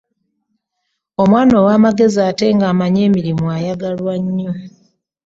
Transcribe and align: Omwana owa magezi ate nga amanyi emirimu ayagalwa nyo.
Omwana 1.21 1.53
owa 1.61 1.83
magezi 1.85 2.19
ate 2.29 2.45
nga 2.55 2.65
amanyi 2.71 2.99
emirimu 3.07 3.45
ayagalwa 3.57 4.13
nyo. 4.37 4.51